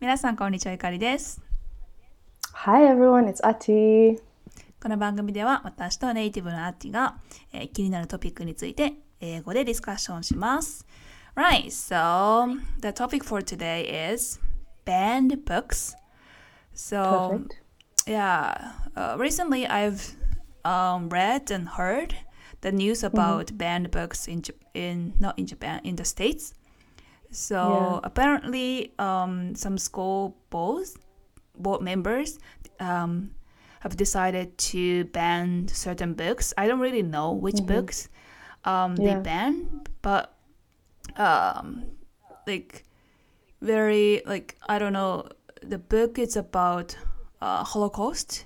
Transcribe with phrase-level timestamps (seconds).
[0.00, 1.40] 皆さんこんにちはゆかりです
[2.52, 4.18] Hi everyone, it's Ati.
[4.82, 7.16] この番組では私とネイティブのアッティが、
[7.52, 10.86] えー気になるトピックについて英語でディスカッションします
[11.34, 14.40] Right, so the topic for today is
[14.84, 15.94] banned books
[16.74, 17.60] So Perfect.
[18.06, 20.14] yeah, uh, recently I've
[20.64, 22.14] um, read and heard
[22.60, 24.42] the news about banned books in
[24.74, 26.52] in not in Japan in the states.
[27.36, 28.00] So Yeah.
[28.02, 30.96] apparently, um, some school boards
[31.58, 32.38] board members
[32.80, 33.30] um,
[33.80, 36.52] have decided to ban certain books.
[36.56, 38.08] I don't really know which books
[38.64, 39.20] um, they Yeah.
[39.20, 40.32] ban, but
[41.16, 41.84] um,
[42.46, 42.84] like
[43.60, 45.28] very like I don't know.
[45.62, 46.96] The book is about
[47.40, 48.44] uh, Holocaust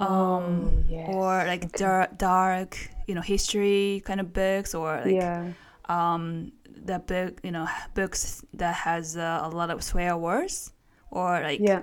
[0.00, 1.08] Oh, yes.
[1.08, 5.52] or like dark, dark, you know, history kind of books, or like yeah.
[5.88, 6.52] um,
[6.88, 10.72] the book, you know, books that has uh, a lot of swear words,
[11.10, 11.82] or like Yeah.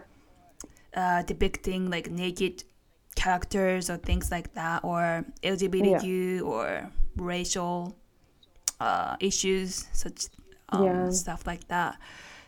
[0.98, 2.64] uh, depicting like naked
[3.16, 7.96] characters or things like that, or LGBTQ or racial
[8.80, 10.28] uh, issues, such
[10.70, 11.10] um, Yeah.
[11.10, 11.98] stuff like that.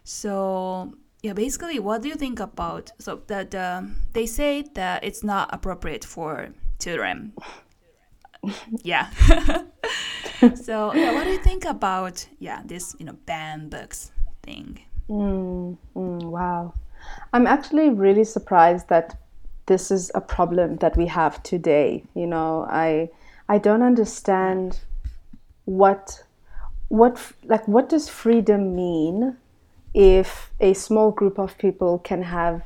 [0.03, 0.91] So
[1.23, 5.49] yeah, basically, what do you think about so that um, they say that it's not
[5.53, 6.49] appropriate for
[6.79, 7.33] children?
[8.83, 9.07] yeah.
[10.55, 14.11] so yeah, what do you think about yeah this you know ban books
[14.43, 14.79] thing?
[15.09, 16.73] Mm, mm, wow.
[17.33, 19.17] I'm actually really surprised that
[19.67, 22.03] this is a problem that we have today.
[22.13, 23.09] You know, I
[23.49, 24.79] I don't understand
[25.65, 26.23] what
[26.89, 29.37] what like what does freedom mean
[29.93, 32.61] if a small group of people can have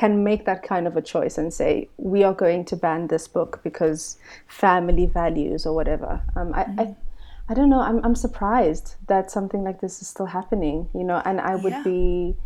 [0.00, 3.26] can make that kind of a choice and say we are going to ban this
[3.36, 6.22] book because family values or whatever.
[6.36, 6.96] Um, I, I
[7.50, 7.80] I don't know.
[7.80, 10.88] I'm I'm surprised that something like this is still happening.
[10.94, 11.82] You know, and I would Yeah.
[11.90, 12.36] be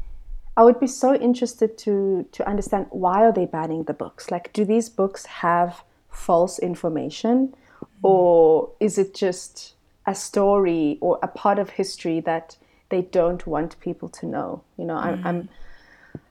[0.57, 1.95] I would be so interested to
[2.37, 4.31] to understand why are they banning the books?
[4.31, 5.71] Like, do these books have
[6.09, 7.55] false information,
[8.03, 9.75] or is it just
[10.07, 12.57] a story or a part of history that
[12.89, 14.63] they don't want people to know?
[14.79, 15.49] You know, I'm, I'm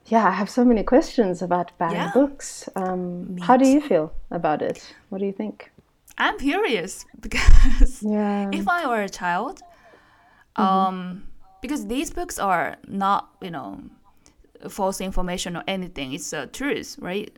[0.07, 2.12] yeah, I have so many questions about banning Yeah.
[2.13, 2.69] books.
[2.75, 4.94] Um, how do you feel about it?
[5.09, 5.72] What do you think?
[6.17, 8.50] I'm curious because Yeah.
[8.51, 9.62] if I were a child,
[10.56, 11.23] um,
[11.62, 13.79] because these books are not, you know,
[14.69, 16.13] false information or anything.
[16.13, 17.31] It's a truth, right?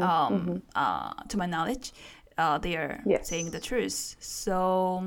[0.00, 1.92] um, Uh, to my knowledge,
[2.38, 3.28] uh, they are Yes.
[3.28, 4.16] saying the truth.
[4.20, 5.04] So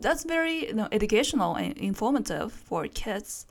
[0.00, 3.46] that's very you know, educational and informative for kids.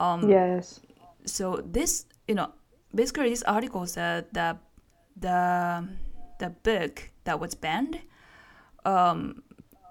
[0.00, 0.80] Um, yes.
[1.26, 2.50] So this you know
[2.94, 4.58] basically this article said that
[5.16, 5.86] the
[6.38, 8.00] the book that was banned
[8.84, 9.42] um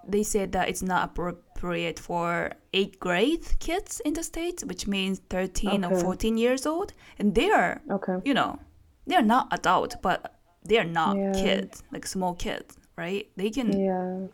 [0.07, 5.21] they said that it's not appropriate for eighth grade kids in the states which means
[5.29, 8.17] 13 or 14 years old and they are Okay.
[8.25, 8.59] you know
[9.07, 11.31] they're not adult but they're not Yeah.
[11.33, 14.27] kids like small kids right they can Yeah.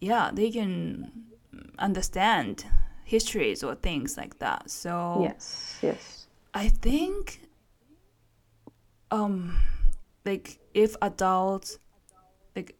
[0.00, 1.10] yeah they can
[1.78, 2.66] understand
[3.04, 5.78] histories or things like that so Yes.
[5.82, 6.19] Yes.
[6.54, 7.40] I think
[9.10, 9.56] um
[10.24, 11.78] like if adults
[12.54, 12.76] like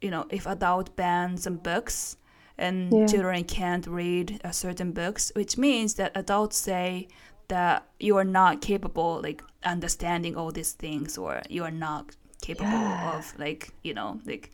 [0.00, 2.16] you know if adult ban some books
[2.56, 3.06] and Yeah.
[3.06, 7.08] children can't read a certain books which means that adults say
[7.48, 12.96] that you are not capable like understanding all these things or you are not capable
[13.00, 13.16] Yeah.
[13.16, 14.52] of like you know like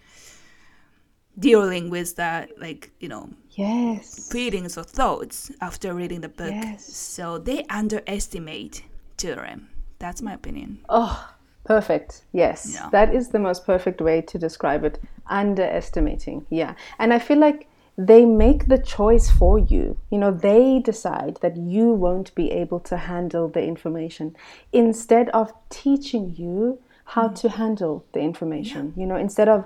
[1.38, 4.30] dealing with that like you know Yes.
[4.30, 6.50] feelings or thoughts after reading the book.
[6.52, 6.84] Yes.
[6.84, 8.84] So they underestimate
[9.18, 9.68] children.
[9.98, 10.78] That's my opinion.
[10.88, 11.28] Oh,
[11.64, 12.24] perfect.
[12.32, 12.72] Yes.
[12.74, 12.88] Yeah.
[12.90, 14.98] That is the most perfect way to describe it.
[15.28, 16.46] Underestimating.
[16.48, 16.74] Yeah.
[16.98, 17.66] And I feel like
[17.98, 19.98] they make the choice for you.
[20.10, 24.36] You know, they decide that you won't be able to handle the information
[24.72, 26.78] instead of teaching you
[27.10, 27.34] how mm.
[27.34, 28.92] to handle the information.
[28.96, 29.64] You know, instead of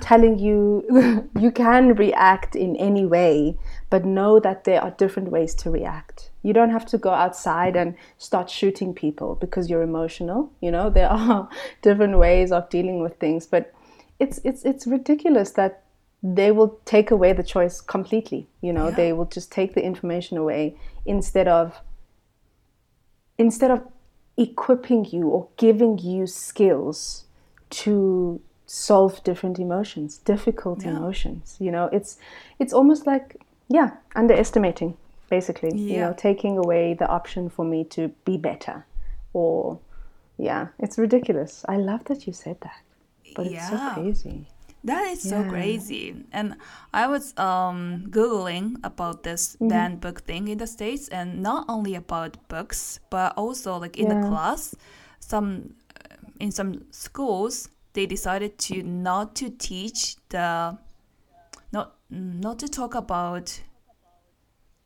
[0.00, 0.84] telling you
[1.38, 3.58] you can react in any way,
[3.90, 6.30] but know that there are different ways to react.
[6.42, 10.52] You don't have to go outside and start shooting people because you're emotional.
[10.60, 11.48] You know, there are
[11.82, 13.72] different ways of dealing with things, but
[14.20, 15.82] it's it's it's ridiculous that
[16.22, 18.46] they will take away the choice completely.
[18.60, 18.96] You know, Yeah.
[18.96, 21.82] they will just take the information away instead of
[23.36, 23.82] instead of
[24.36, 27.24] equipping you or giving you skills
[27.70, 30.90] to solve different emotions, difficult Yeah.
[30.96, 31.56] emotions.
[31.60, 32.18] You know, it's
[32.58, 33.36] it's almost like
[33.68, 34.96] yeah, underestimating
[35.30, 35.70] basically.
[35.74, 36.08] You Yeah.
[36.08, 38.86] know, taking away the option for me to be better
[39.32, 39.78] or
[40.38, 41.64] yeah, it's ridiculous.
[41.68, 42.80] I love that you said that.
[43.36, 44.48] But it's so crazy.
[44.84, 46.14] That is so crazy.
[46.30, 46.56] And
[46.92, 49.68] I was um, Googling about this Mm-hmm.
[49.68, 54.08] banned book thing in the States, and not only about books, but also like in
[54.08, 54.74] the class,
[55.20, 55.74] some
[56.40, 60.76] in some schools, they decided to not to teach the,
[61.72, 63.60] not, not to talk about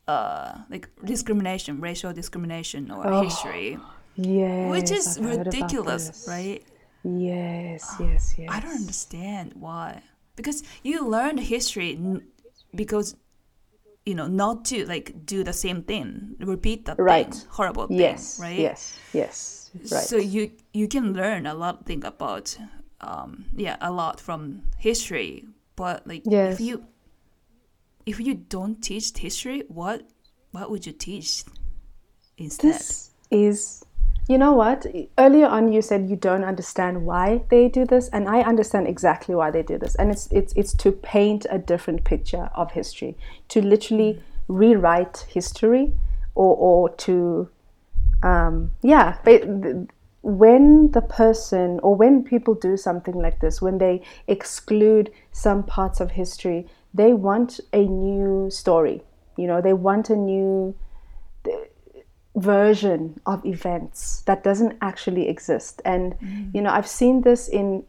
[0.07, 3.77] uh, like discrimination, racial discrimination or Oh, history,
[4.15, 4.69] Yes.
[4.69, 6.63] which is I've ridiculous, right?
[7.03, 8.49] Yes, yes, yes.
[8.49, 10.01] I don't understand why.
[10.35, 11.99] Because you learn history
[12.73, 13.15] because
[14.05, 17.33] you know not to like do the same thing, repeat that Right.
[17.33, 18.57] thing, horrible thing, Yes, right?
[18.59, 19.71] yes, yes.
[19.91, 20.07] Right.
[20.07, 22.57] So you you can learn a lot thing about
[23.01, 25.45] um yeah a lot from history,
[25.75, 26.53] but like Yes.
[26.55, 26.85] if you
[28.05, 30.03] if you don't teach history, what
[30.51, 31.43] what would you teach
[32.37, 32.73] instead?
[32.73, 33.83] This is,
[34.29, 34.85] you know what?
[35.17, 39.33] Earlier on, you said you don't understand why they do this, and I understand exactly
[39.33, 39.95] why they do this.
[39.95, 43.17] And it's it's it's to paint a different picture of history,
[43.47, 45.93] to literally rewrite history,
[46.35, 47.49] or or to,
[48.21, 49.17] um, yeah.
[50.21, 55.99] When the person or when people do something like this, when they exclude some parts
[55.99, 59.01] of history, they want a new story.
[59.37, 60.75] You know, they want a new
[62.39, 65.81] version of events that doesn't actually exist.
[65.85, 66.15] And,
[66.53, 67.83] you know, I've seen this in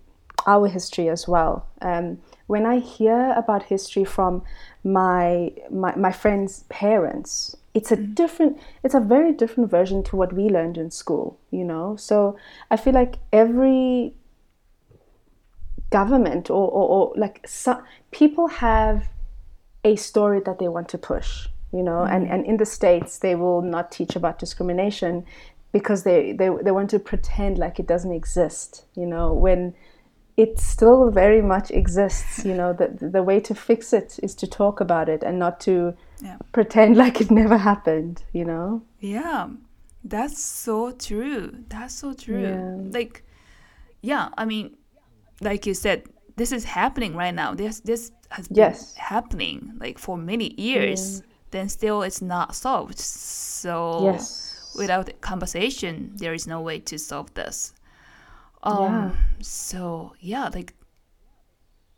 [0.46, 1.66] our history as well.
[1.82, 4.42] Um, when I hear about history from
[4.82, 10.32] my, my, my friends' parents, it's a different, it's a very different version to what
[10.32, 11.96] we learned in school, you know?
[11.96, 12.36] So
[12.70, 14.14] I feel like every
[15.90, 19.08] government or, or, or like so, people have
[19.84, 22.10] a story that they want to push you know mm.
[22.14, 25.24] and, and in the states they will not teach about discrimination
[25.72, 29.74] because they, they they want to pretend like it doesn't exist you know when
[30.36, 34.46] it still very much exists you know the, the way to fix it is to
[34.46, 36.36] talk about it and not to Yeah.
[36.52, 39.48] pretend like it never happened you know Yeah,
[40.04, 41.64] that's so true.
[41.68, 42.42] That's so true.
[42.42, 42.76] Yeah.
[42.98, 43.22] Like,
[44.02, 44.76] yeah, I mean,
[45.40, 46.04] like you said,
[46.36, 47.54] this is happening right now.
[47.54, 48.94] This this has been Yes.
[48.96, 51.22] happening like for many years.
[51.50, 52.98] Then still, it's not solved.
[52.98, 57.74] So yes without conversation, there is no way to solve this.
[58.62, 59.10] Um, Yeah.
[59.40, 60.74] So yeah, like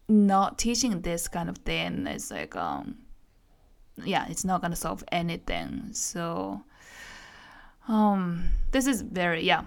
[0.08, 2.98] not teaching this kind of thing is like um,
[4.04, 5.92] yeah, it's not gonna solve anything.
[5.92, 6.62] So
[7.88, 9.64] um, this is very yeah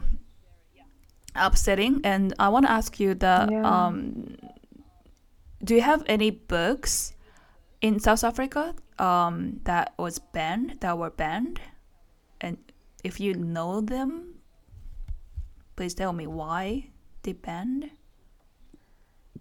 [1.36, 2.02] upsetting.
[2.04, 3.64] And I want to ask you the Yeah.
[3.64, 4.38] um,
[5.64, 7.14] do you have any books
[7.86, 11.62] in South Africa um, that was banned that were banned?
[12.42, 12.58] And
[13.04, 14.42] if you know them,
[15.76, 16.90] please tell me why
[17.22, 17.92] they banned.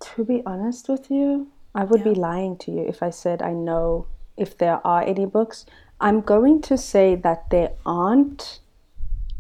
[0.01, 3.53] To be honest with you, I would be lying to you if I said I
[3.53, 5.65] know if there are any books.
[5.99, 8.61] I'm going to say that there aren't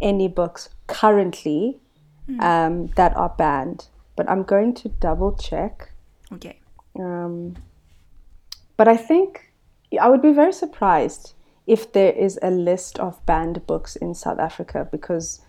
[0.01, 1.79] any books currently
[2.41, 5.93] um, that are banned, but I'm going to double check.
[6.33, 6.61] Okay.
[6.99, 7.57] Um,
[8.77, 9.53] but I think
[10.01, 11.35] I would be very surprised
[11.67, 15.41] if there is a list of banned books in South Africa because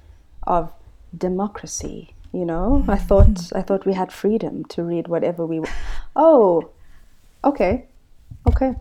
[0.48, 0.72] of
[1.18, 2.14] democracy.
[2.32, 5.62] You know, I thought I thought we had freedom to read whatever we.
[6.16, 6.70] Oh,
[7.44, 7.86] okay,
[8.48, 8.76] okay,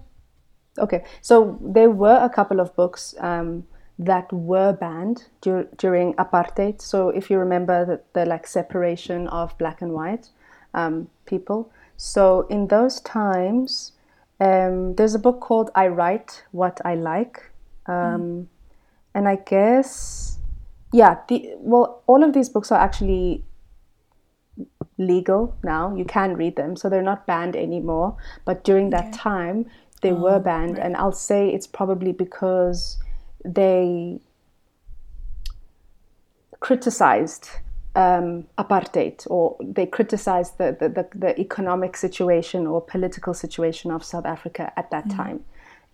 [0.78, 1.04] okay.
[1.20, 3.64] So there were a couple of books um,
[3.98, 6.80] that were banned dur- during apartheid.
[6.80, 10.30] So if you remember the, the like separation of black and white
[10.74, 11.70] um, people.
[11.96, 13.92] So in those times,
[14.40, 17.50] um, there's a book called "I Write What I Like,"
[17.86, 18.48] um,
[19.14, 20.38] and I guess,
[20.92, 23.44] yeah, the well, all of these books are actually
[24.98, 25.94] legal now.
[25.94, 28.16] You can read them, so they're not banned anymore.
[28.44, 29.66] But during that time,
[30.02, 32.98] they were banned, and I'll say it's probably because
[33.44, 34.20] they
[36.60, 37.48] criticized
[37.94, 44.04] um, apartheid or they criticized the, the, the, the economic situation or political situation of
[44.04, 45.44] South Africa at that time.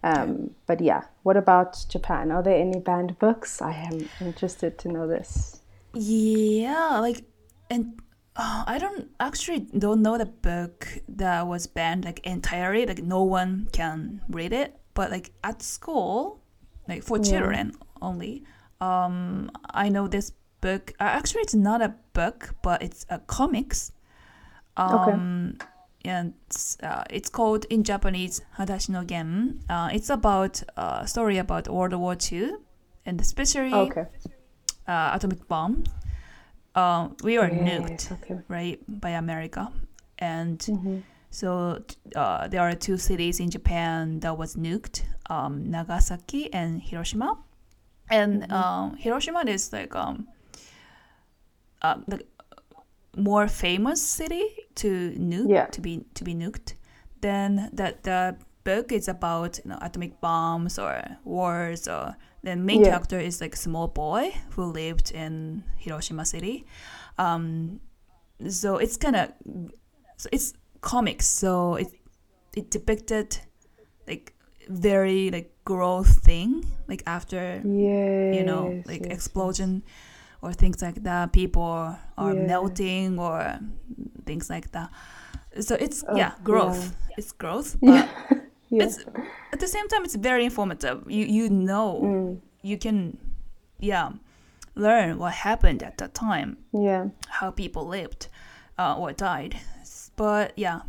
[0.02, 2.30] Um, but yeah, what about Japan?
[2.30, 3.61] Are there any banned books?
[3.61, 5.61] I am interested to know this.
[5.92, 7.25] Yeah, like,
[7.69, 8.00] and
[8.37, 12.87] uh, I don't actually don't know the book that was banned like entirely.
[12.87, 14.76] Like no one can read it.
[14.95, 16.40] But like at school,
[16.88, 18.45] like for children only,
[18.80, 20.93] um, I know this book.
[21.00, 23.93] Uh, actually, it's not a book, but it's a comics.
[24.76, 25.59] Um,
[26.05, 29.61] and it's, uh, it's called in Japanese Hadashi no Gen.
[29.69, 32.52] Uh, it's about a story about World War II,
[33.05, 34.07] and especially Okay.
[34.88, 35.85] uh, atomic bomb.
[36.75, 38.38] Uh, we were nuked, okay.
[38.49, 39.71] right, by America,
[40.19, 40.62] and
[41.33, 41.83] So
[42.17, 47.38] uh, there are two cities in Japan that was nuked, um, Nagasaki and Hiroshima.
[48.11, 48.52] And Mm-hmm.
[48.52, 50.26] um, Hiroshima is like um,
[51.83, 52.21] uh, the
[53.17, 54.45] more famous city
[54.77, 55.67] to nuke Yeah.
[55.67, 56.75] to be to be nuked.
[57.21, 62.81] Then that the book is about you know atomic bombs or wars or the main
[62.81, 62.91] Yeah.
[62.91, 66.65] character is like a small boy who lived in Hiroshima city.
[67.19, 67.81] Um,
[68.49, 69.33] so it's kind of
[70.17, 71.89] so it's comics so it
[72.57, 73.39] it depicted
[74.09, 74.33] like
[74.69, 78.35] very like growth thing like after Yes.
[78.37, 79.13] you know like yes.
[79.13, 79.83] explosion
[80.43, 82.47] or things like that people are Yeah.
[82.47, 83.59] melting or
[84.27, 84.91] things like that
[85.61, 87.15] so it's Oh, yeah growth yeah.
[87.19, 88.09] it's growth but
[88.71, 88.85] Yeah.
[88.85, 88.99] it's
[89.53, 92.41] at the same time it's very informative you you know Mm.
[92.63, 93.17] you can
[93.81, 94.11] yeah
[94.77, 97.09] learn what happened at that time yeah.
[97.29, 98.29] how people lived
[98.79, 99.57] uh, or died.
[100.17, 100.81] But yeah,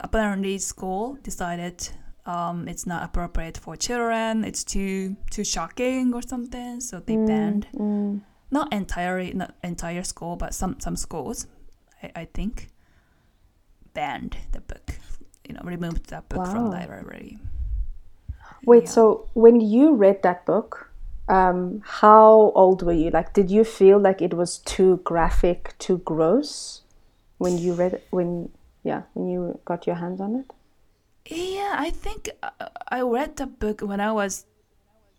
[0.00, 1.88] apparently school decided
[2.26, 4.44] um, it's not appropriate for children.
[4.44, 8.20] It's too too shocking or something, so they banned Mm.
[8.52, 11.46] Not entirely not entire school, but some some schools,
[12.02, 12.68] I, I think,
[13.94, 14.98] banned the book.
[15.48, 16.70] You know, removed that book from Wow.
[16.70, 17.38] library.
[18.64, 18.90] Wait, Yeah.
[18.90, 20.90] so when you read that book,
[21.28, 23.10] um, how old were you?
[23.10, 26.82] Like, did you feel like it was too graphic, too gross
[27.38, 28.06] when you read it?
[28.10, 28.50] When
[28.84, 30.46] yeah, when you got your hands on it?
[31.26, 32.50] Yeah, I think uh,
[32.88, 34.44] I read the book when I was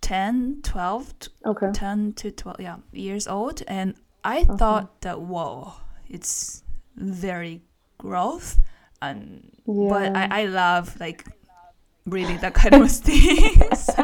[0.03, 1.13] 10, 12,
[1.45, 1.71] Okay.
[1.71, 5.73] 10 to 12 yeah years old and i thought that whoa
[6.09, 6.61] it's
[6.95, 7.61] very
[7.97, 8.59] growth
[9.01, 11.25] and but I, I love like
[12.05, 14.03] reading that kind of thing so,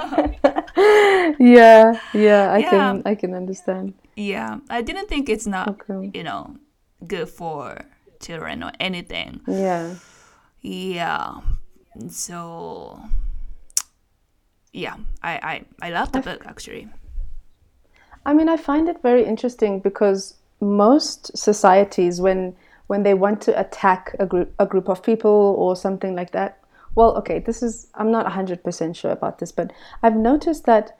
[1.39, 2.69] yeah, yeah, I Yeah.
[2.71, 3.93] can, I can understand.
[4.15, 6.11] yeah i didn't think it's not Okay.
[6.13, 6.55] you know
[7.07, 7.77] good for
[8.19, 9.95] children or anything Yeah,
[10.61, 11.39] yeah
[12.09, 12.99] so
[14.71, 16.87] yeah i i, I love the book actually.
[18.25, 22.55] I mean, I find it very interesting because most societies, when
[22.87, 26.59] when they want to attack a group a group of people or something like that,
[26.95, 29.71] well, okay, this is I'm not hundred percent sure about this, but
[30.03, 30.97] I've noticed that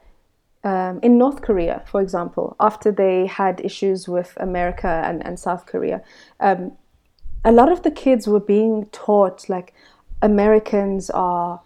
[0.64, 5.66] um, in North Korea, for example, after they had issues with America and, and South
[5.66, 6.02] Korea,
[6.40, 6.72] um,
[7.44, 9.72] a lot of the kids were being taught like
[10.20, 11.60] Americans are,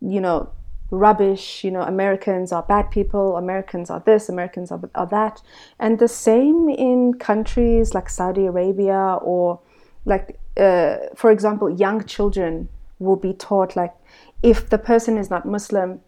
[0.00, 0.50] you know,
[0.90, 5.42] rubbish, you know, Americans are bad people, Americans are this, Americans are, are that.
[5.78, 9.60] And the same in countries like Saudi Arabia or
[10.04, 12.68] like, uh, for example, young children
[12.98, 13.94] will be taught like,
[14.42, 16.00] if the person is not Muslim,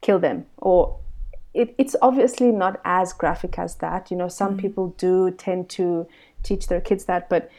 [0.00, 0.98] kill them or
[1.54, 4.10] it, it's obviously not as graphic as that.
[4.10, 6.06] You know, some people do tend to
[6.42, 7.50] teach their kids that, but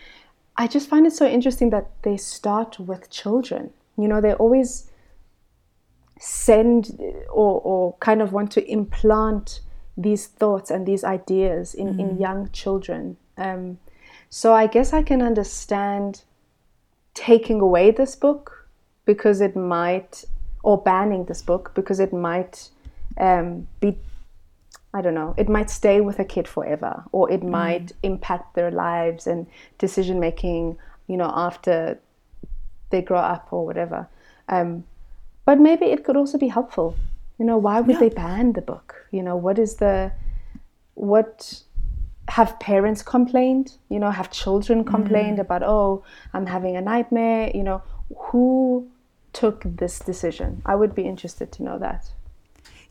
[0.56, 3.72] I just find it so interesting that they start with children.
[3.98, 4.89] You know, they always
[6.20, 9.62] send or, or kind of want to implant
[9.98, 13.18] these thoughts and these ideas in, in young children.
[13.38, 13.80] Um,
[14.30, 16.24] so I guess I can understand
[17.14, 18.68] taking away this book
[19.06, 20.24] because it might,
[20.64, 22.70] or banning this book because it might
[23.18, 23.98] um, be,
[24.94, 28.72] I don't know, it might stay with a kid forever or it might impact their
[28.72, 29.48] lives and
[29.78, 32.00] decision making, you know, after
[32.90, 34.08] they grow up or whatever.
[34.48, 34.84] Um,
[35.50, 36.90] but maybe it could also be helpful.
[37.40, 38.02] You know, why would Yeah.
[38.04, 38.88] they ban the book?
[39.10, 40.12] You know, what is the,
[40.94, 41.64] what
[42.38, 43.68] have parents complained?
[43.94, 46.04] You know, have children complained about, oh,
[46.36, 47.50] I'm having a nightmare?
[47.58, 47.82] You know,
[48.26, 48.92] who
[49.34, 50.62] took this decision?
[50.72, 52.02] I would be interested to know that.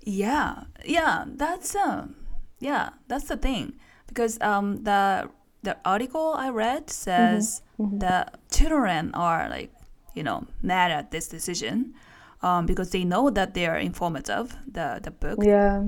[0.02, 2.16] Yeah, yeah, that's um,
[2.58, 3.64] yeah, that's the thing
[4.08, 5.30] because um, the
[5.62, 9.70] the article I read says that children are like
[10.14, 11.94] you know mad at this decision
[12.42, 14.56] um, because they know that they are informative.
[14.70, 15.84] The the book Yeah.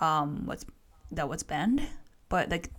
[0.00, 0.64] um was
[1.12, 1.82] that was banned,
[2.28, 2.70] but like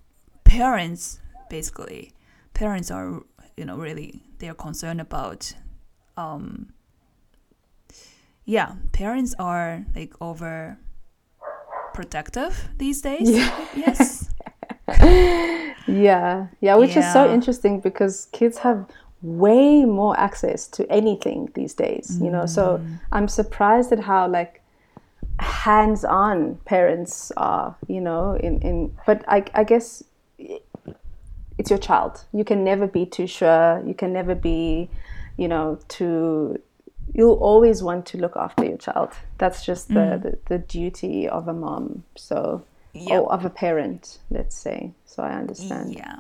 [0.44, 2.12] parents basically
[2.54, 3.22] parents are
[3.58, 5.54] you know really they are concerned about
[6.18, 6.74] um
[8.46, 10.78] yeah parents are like over
[11.94, 13.30] protective these days.
[13.76, 14.30] Yes.
[15.88, 18.86] Yeah, yeah, which is so interesting because kids have
[19.22, 22.46] way more access to anything these days, you know.
[22.46, 23.00] So mm.
[23.12, 24.62] I'm surprised at how like
[25.40, 30.04] hands-on parents are, you know, in in but I I guess
[31.58, 32.24] it's your child.
[32.34, 33.84] You can never be too sure.
[33.86, 34.90] You can never be,
[35.38, 36.62] you know, too
[37.14, 39.10] you'll always want to look after your child.
[39.40, 40.22] That's just the, mm.
[40.22, 42.04] the, the duty of a mom.
[42.16, 43.22] So Yep.
[43.22, 44.94] or of a parent, let's say.
[45.06, 45.94] So I understand.
[45.94, 46.20] yeah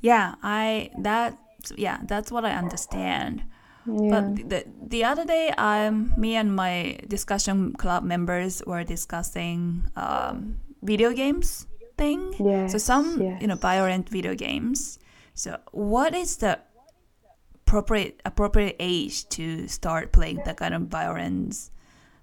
[0.00, 1.36] yeah i that
[1.66, 3.44] so yeah, that's what I understand.
[3.86, 4.10] Yeah.
[4.10, 10.58] But the the other day, um, me and my discussion club members were discussing um,
[10.82, 12.32] video games thing.
[12.38, 13.60] so Yes, some you know yes.
[13.60, 14.98] violent video games.
[15.34, 16.58] So what is the
[17.54, 21.70] appropriate appropriate age to start playing that kind of violence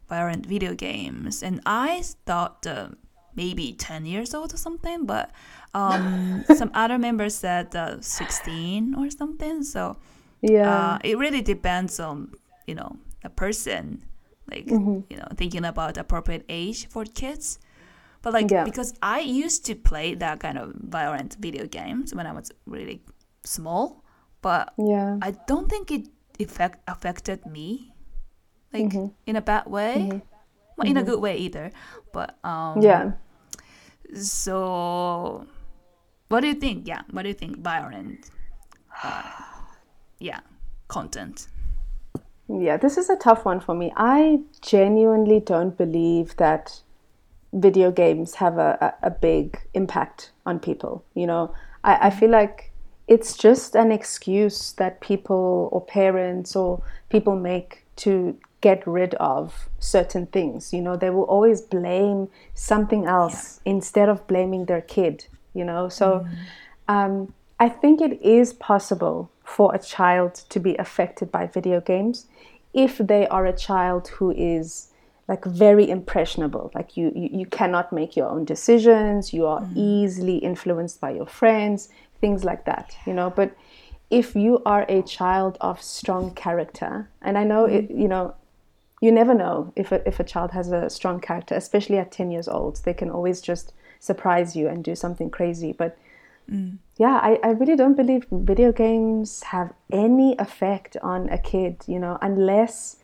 [0.10, 1.44] violent video games?
[1.44, 2.90] And I thought uh,
[3.36, 5.32] maybe ten years old or something, but
[5.74, 9.64] um, some other members said uh, sixteen or something.
[9.64, 9.98] So
[10.42, 10.70] yeah.
[10.96, 12.32] uh, it really depends on
[12.68, 14.04] you know the person
[14.52, 15.00] like Mm-hmm.
[15.10, 17.60] you know thinking about appropriate age for kids
[18.22, 18.66] but like Yeah.
[18.66, 23.02] because i used to play that kind of violent video games when i was really
[23.44, 24.04] small
[24.42, 25.18] but yeah.
[25.22, 26.08] i don't think it
[26.40, 27.94] effect affected me
[28.74, 29.08] like Mm-hmm.
[29.28, 30.22] in a bad way
[30.78, 31.72] well, in a good way either
[32.12, 33.12] but um yeah.
[34.16, 35.46] So
[36.30, 38.30] what do you think yeah what do you think violent
[39.04, 39.24] uh,
[40.20, 40.40] yeah
[40.88, 41.48] content
[42.50, 43.92] Yeah, this is a tough one for me.
[43.96, 46.82] I genuinely don't believe that
[47.54, 51.04] video games have a, a, a big impact on people.
[51.16, 51.54] You know,
[51.84, 52.72] I, I feel like
[53.08, 59.70] it's just an excuse that people or parents or people make to get rid of
[59.80, 60.74] certain things.
[60.74, 65.90] You know, they will always blame something else instead of blaming their kid, you know.
[65.90, 66.36] So mm.
[66.88, 72.28] um, I think it is possible for a child to be affected by video games
[72.74, 74.88] if they are a child who is
[75.28, 76.72] like very impressionable.
[76.74, 79.34] Like you you, you cannot make your own decisions.
[79.34, 79.74] You are mm.
[79.76, 81.90] easily influenced by your friends
[82.22, 83.30] things like that you know?
[83.30, 83.54] But
[84.14, 88.02] if you are a child of strong character and i know it mm.
[88.02, 88.36] you know
[89.04, 92.32] you never know if a, if a child has a strong character especially at 10
[92.36, 95.72] years old they can always just surprise you and do something crazy.
[95.82, 95.92] But
[97.04, 99.70] yeah I, I really don't believe video games have
[100.06, 102.98] any effect on a kid you know unless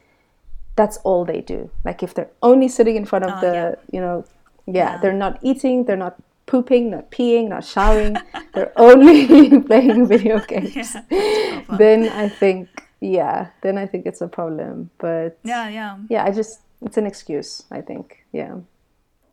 [0.75, 1.69] that's all they do.
[1.87, 3.75] Like if they're only sitting in front of Oh, the yeah.
[3.95, 4.17] you know
[4.65, 4.97] yeah, Yeah.
[5.01, 6.15] they're not eating they're not
[6.51, 8.15] pooping not peeing not showering
[8.53, 9.17] they're only
[9.69, 10.75] playing video games.
[11.09, 12.67] yeah then i think
[13.01, 17.05] yeah then i think it's a problem but yeah yeah yeah i just it's an
[17.05, 18.55] excuse i think yeah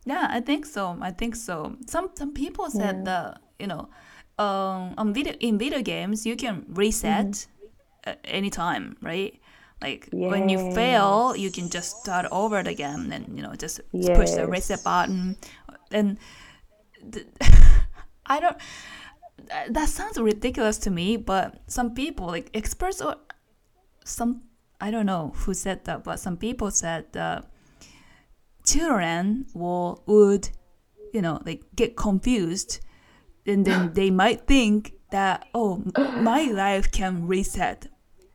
[0.07, 0.95] Yeah, I think so.
[1.01, 1.75] I think so.
[1.85, 3.89] Some some people said that you know,
[4.39, 7.47] um, on video in video games you can reset
[8.07, 9.33] at any time, right?
[9.83, 13.81] Like when you fail, you can just start over again and you know just
[14.15, 15.35] push the reset button.
[15.91, 16.17] And
[17.11, 17.27] th-
[18.25, 18.57] I don't.
[19.75, 23.15] That sounds ridiculous to me, but some people, like experts or
[24.07, 24.41] some,
[24.79, 27.45] I don't know who said that, but some people said that
[28.65, 30.49] children will would
[31.13, 32.79] you know like get confused
[33.45, 35.81] and then they might think that oh
[36.19, 37.87] my life can reset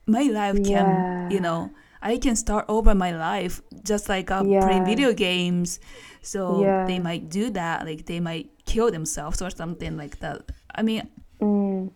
[0.06, 4.64] my life can you know i can start over my life just like uh, Yeah.
[4.64, 5.80] playing video games
[6.22, 6.86] so Yeah.
[6.86, 10.40] they might do that like they might kill themselves or something like that
[10.74, 11.08] i mean
[11.42, 11.90] Mm.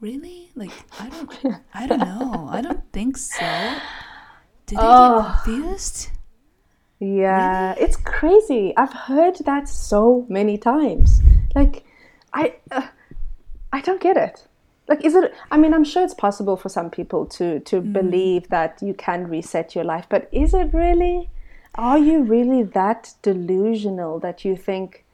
[0.00, 1.30] Really like i don't
[1.74, 3.44] i don't know i don't think so
[4.66, 5.22] did they Oh.
[5.22, 6.08] get confused
[7.02, 8.74] Yeah, it's crazy.
[8.76, 11.22] I've heard that so many times.
[11.54, 11.82] Like,
[12.34, 12.88] I, uh,
[13.72, 14.46] I don't get it.
[14.86, 15.32] Like, is it?
[15.50, 19.28] I mean, I'm sure it's possible for some people to to believe that you can
[19.30, 21.30] reset your life, but is it really?
[21.74, 25.04] Are you really that delusional that you think,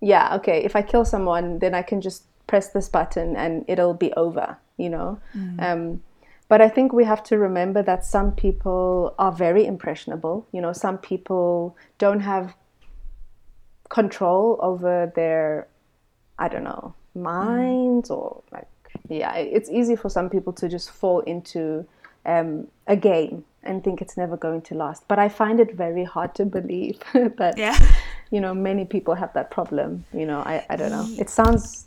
[0.00, 3.94] yeah, okay, if I kill someone, then I can just press this button and it'll
[3.94, 5.20] be over, you know?
[5.60, 6.02] Um,
[6.48, 10.48] but I think we have to remember that some people are very impressionable.
[10.50, 12.56] You know, some people don't have
[13.90, 15.68] control over their,
[16.38, 18.66] I don't know, minds or like,
[19.08, 21.86] yeah, it's easy for some people to just fall into
[22.26, 25.06] um, a game and think it's never going to last.
[25.06, 27.78] But I find it very hard to believe that, yeah
[28.30, 30.04] you know, many people have that problem.
[30.12, 31.06] You know, I, I don't know.
[31.18, 31.86] It sounds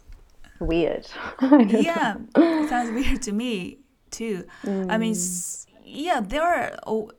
[0.61, 1.07] weird.
[1.39, 1.79] I don't know.
[1.79, 3.79] yeah it sounds weird to me
[4.11, 4.45] too
[4.89, 5.15] i mean
[5.85, 7.11] yeah there are oh,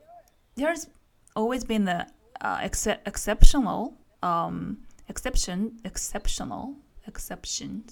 [0.57, 0.87] there's
[1.35, 2.07] always been the
[2.41, 4.79] uh, exce- exceptional um
[5.09, 6.77] exception exceptional
[7.07, 7.85] exception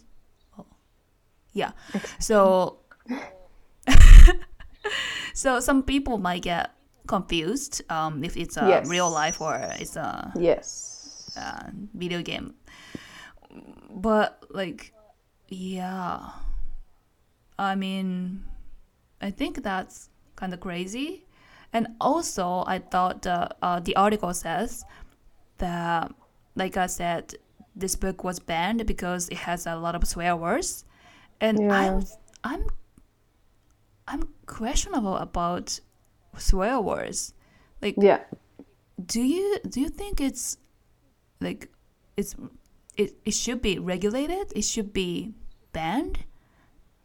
[0.59, 0.67] oh,
[1.53, 1.73] yeah
[2.19, 2.79] so
[5.35, 6.71] so some people might get
[7.07, 8.89] confused um if it's a Yes.
[8.89, 11.33] real life or it's a Yes.
[11.37, 12.55] uh, video game.
[13.91, 14.93] But like,
[15.51, 16.31] yeah,
[17.59, 18.45] I mean,
[19.21, 21.27] I think that's kind of crazy.
[21.73, 24.85] And also, I thought the uh, the article says
[25.59, 26.13] that,
[26.57, 27.35] like I said,
[27.77, 30.85] this book was banned because it has a lot of swear words,
[31.41, 31.93] and I Yeah.
[31.93, 32.67] was, I'm
[34.09, 35.81] I'm questionable about
[36.37, 37.35] swear words.
[37.83, 38.25] Like, Yeah.
[39.05, 40.59] do you do you think it's
[41.41, 41.69] like
[42.17, 42.37] it's
[42.97, 44.53] it, it should be regulated?
[44.57, 45.35] It should be
[45.73, 46.21] banned?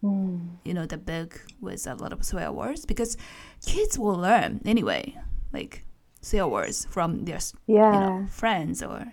[0.02, 0.40] Hmm.
[0.64, 3.18] You know, the book with a lot of swear words because
[3.66, 5.18] kids will learn anyway,
[5.54, 5.84] like
[6.22, 7.92] swear words from their s- you Yeah.
[8.00, 9.06] know friends or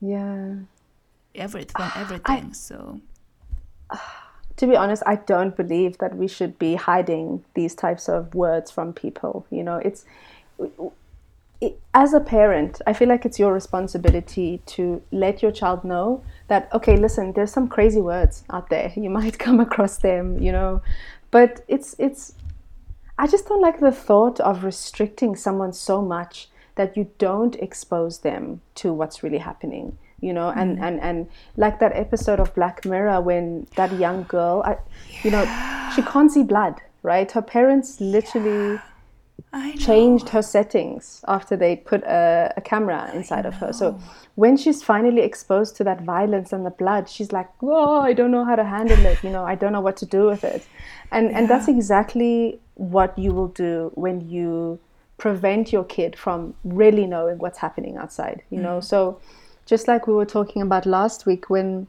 [0.00, 0.54] Yeah.
[1.34, 2.52] everything from ah, everything.
[2.54, 3.00] so
[4.56, 8.70] to be honest, I don't believe that we should be hiding these types of words
[8.70, 9.46] from people.
[9.50, 10.04] You know, it's
[11.60, 16.22] it, as a parent, I feel like it's your responsibility to let your child know
[16.48, 18.92] that okay, listen, there's some crazy words out there.
[18.96, 20.82] You might come across them, you know,
[21.30, 22.34] but it's it's.
[23.20, 28.18] I just don't like the thought of restricting someone so much that you don't expose
[28.20, 30.82] them to what's really happening you know and mm.
[30.82, 34.76] and and like that episode of black mirror when that young girl I,
[35.22, 35.44] you know
[35.94, 38.80] she can't see blood right her parents literally know.
[39.78, 43.72] Changed her settings after they put a, a camera inside of her.
[43.72, 43.98] So
[44.34, 48.30] when she's finally exposed to that violence and the blood she's like oh i don't
[48.30, 50.66] know how to handle it you know i don't know what to do with it.
[51.10, 54.78] And and that's exactly what you will do when you
[55.16, 58.80] prevent your kid from really knowing what's happening outside you know?
[58.80, 59.20] So
[59.66, 61.88] just like we were talking about last week when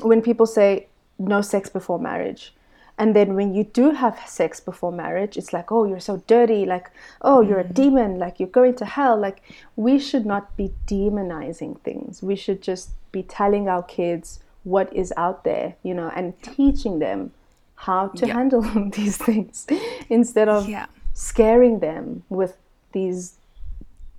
[0.00, 2.52] when people say no sex before marriage
[2.98, 6.64] and then when you do have sex before marriage it's like oh you're so dirty
[6.64, 6.90] like
[7.22, 7.74] oh you're a mm.
[7.74, 9.42] demon like you're going to hell like
[9.76, 15.12] we should not be demonizing things we should just be telling our kids what is
[15.16, 17.32] out there you know and teaching them
[17.76, 18.34] how to Yeah.
[18.34, 19.66] handle these things
[20.08, 20.86] instead of Yeah.
[21.12, 22.56] scaring them with
[22.92, 23.34] these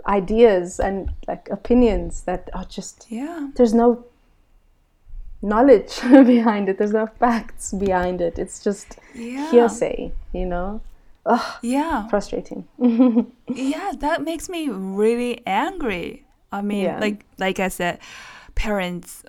[0.08, 3.50] ideas and like opinions that are just Yeah.
[3.56, 4.04] there's no
[5.46, 6.02] knowledge
[6.34, 6.78] behind it.
[6.78, 8.40] There's no facts behind it.
[8.44, 9.52] It's just Yeah.
[9.52, 10.82] hearsay you know?
[11.26, 12.08] Ugh, Yeah.
[12.10, 12.62] frustrating.
[13.48, 16.26] Yeah that makes me really angry.
[16.52, 17.00] I mean Yeah.
[17.06, 18.00] like like i said
[18.56, 19.24] parents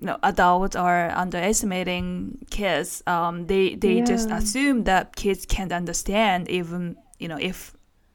[0.00, 3.02] you know, adults are underestimating kids.
[3.06, 7.58] Um they they just assume that kids can't understand even you know if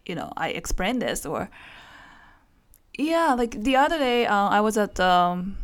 [0.09, 1.49] you know i explain this or
[2.97, 5.57] yeah like the other day uh, i was at um,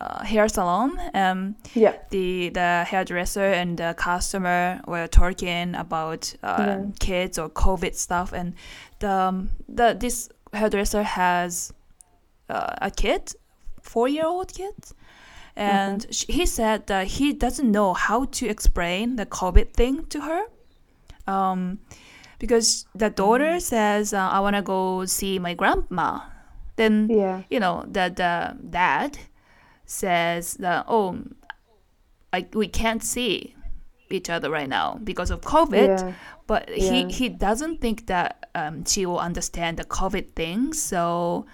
[0.00, 6.56] uh, hair salon and yeah the the hairdresser and the customer were talking about uh,
[6.58, 6.84] Yeah.
[7.00, 8.54] kids or COVID stuff, and
[9.00, 11.72] the um, the this hairdresser has
[12.48, 13.34] uh, a kid,
[13.82, 14.74] four year old kid,
[15.56, 20.20] and sh he said that he doesn't know how to explain the COVID thing to
[20.20, 20.42] her.
[21.26, 21.78] Um,
[22.38, 26.20] because the daughter says, uh, "I want to go see my grandma,"
[26.76, 29.18] then yeah you know the the dad
[29.90, 31.18] says that oh
[32.32, 33.54] like we can't see
[34.10, 36.12] each other right now because of covid Yeah.
[36.46, 37.08] but he Yeah.
[37.08, 40.72] he doesn't think that um, she will understand the covid thing.
[40.72, 41.46] So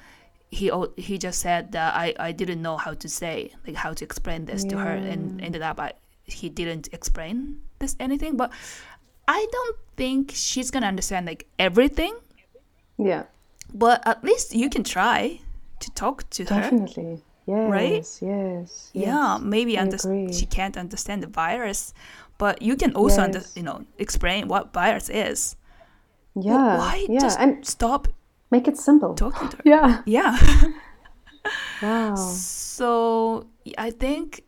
[0.50, 4.04] he he just said that i i didn't know how to say like how to
[4.04, 5.92] explain this to her and ended up I,
[6.24, 8.36] he didn't explain this anything.
[8.36, 8.50] But
[9.26, 12.14] i don't think she's gonna understand like everything.
[12.98, 13.24] Yeah.
[13.72, 15.40] But at least you can try
[15.80, 16.60] to talk to her.
[16.60, 17.92] Definitely yes Right?
[17.92, 19.40] yes yeah yes.
[19.42, 21.92] maybe under- she can't understand the virus
[22.38, 25.56] but you can also under- you know explain what virus is.
[26.34, 28.08] Yeah why yeah just and stop
[28.50, 29.14] make it simple.
[29.14, 29.62] talking to her?
[29.64, 30.02] Yeah.
[30.06, 30.36] Yeah.
[31.82, 32.14] Wow.
[32.16, 33.46] So
[33.78, 34.42] i think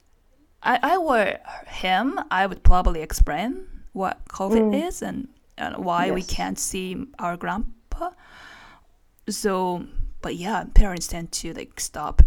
[0.62, 5.28] i i were him i would probably explain what covid is and,
[5.58, 6.28] and why we Mm.
[6.28, 8.10] Can't see our grandpa.
[9.28, 9.84] So
[10.22, 12.22] but yeah parents tend to like stop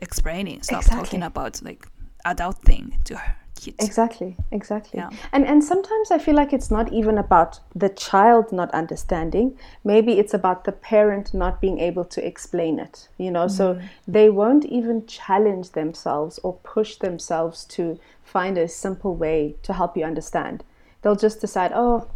[0.00, 1.04] explaining stop Exactly.
[1.04, 1.86] talking about like
[2.24, 4.98] adult thing to her kids Exactly, exactly.
[4.98, 5.10] Yeah.
[5.32, 9.58] And and sometimes I feel like it's not even about the child not understanding.
[9.84, 13.08] Maybe it's about the parent not being able to explain it.
[13.18, 13.86] You know, so mm-hmm.
[14.08, 19.96] they won't even challenge themselves or push themselves to find a simple way to help
[19.96, 20.64] you understand.
[21.02, 22.08] They'll just decide, "Oh,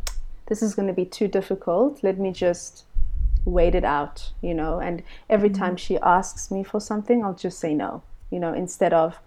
[0.47, 2.03] this is going to be too difficult.
[2.03, 2.85] Let me just
[3.45, 4.81] wait it out, you know.
[4.81, 5.63] And every mm-hmm.
[5.63, 9.19] time she asks me for something, I'll just say no, you know, instead of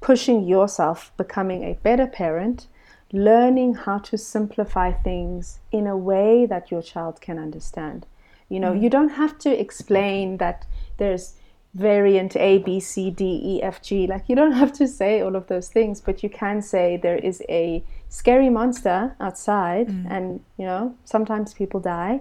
[0.00, 2.66] pushing yourself, becoming a better parent,
[3.12, 8.06] learning how to simplify things in a way that your child can understand.
[8.48, 8.84] You know, mm-hmm.
[8.84, 10.66] you don't have to explain that
[10.98, 11.34] there's
[11.74, 14.06] variant A, B, C, D, E, F, G.
[14.06, 17.16] Like, you don't have to say all of those things, but you can say there
[17.16, 20.06] is a scary monster outside, mm.
[20.10, 22.20] and, you know, sometimes people die.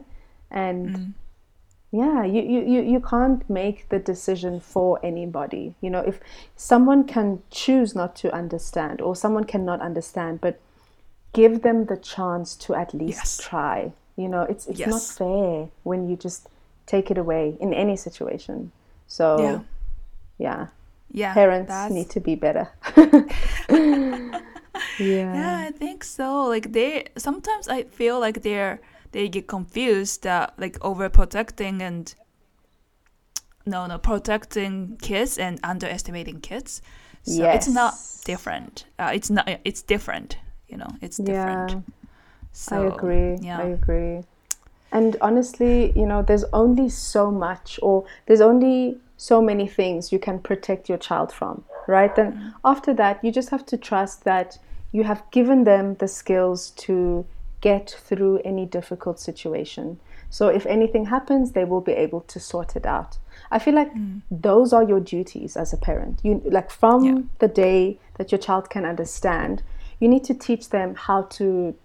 [0.50, 1.14] And mm.
[1.92, 6.20] Yeah you, you, you, you can't make the decision for anybody you know if
[6.56, 10.60] someone can choose not to understand or someone cannot understand but
[11.34, 13.38] give them the chance to at least Yes.
[13.38, 13.92] try.
[14.18, 16.50] You know, it's it's not fair when you just
[16.86, 18.72] take it away in any situation.
[19.08, 19.60] So Yeah.
[20.38, 20.68] yeah,
[21.14, 21.34] Yeah.
[21.34, 22.68] parents that's- need to be better.
[25.00, 25.34] yeah.
[25.34, 26.46] Yeah, I think so.
[26.48, 28.80] Like they sometimes I feel like they're
[29.12, 32.14] they get confused that like overprotecting and
[33.66, 36.82] no no protecting kids and underestimating kids.
[37.24, 37.94] So it's not
[38.26, 38.86] different.
[38.98, 39.48] Uh, it's not.
[39.64, 40.38] It's different.
[40.68, 41.72] You know, it's different.
[41.72, 41.82] Yeah.
[42.54, 43.38] So, I agree.
[43.42, 43.60] Yeah.
[43.60, 44.24] I agree.
[44.92, 50.20] And honestly, you know, there's only so much, or there's only so many things you
[50.20, 52.14] can protect your child from, right?
[52.16, 52.54] Then Mm.
[52.66, 54.58] after that, you just have to trust that
[54.92, 57.26] you have given them the skills to
[57.62, 60.00] get through any difficult situation.
[60.30, 63.18] So if anything happens, they will be able to sort it out.
[63.52, 64.22] I feel like mm.
[64.32, 66.20] those are your duties as a parent.
[66.24, 67.22] You like from Yeah.
[67.40, 69.62] the day that your child can understand,
[70.00, 71.76] you need to teach them how to